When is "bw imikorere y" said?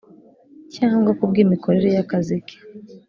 1.29-1.99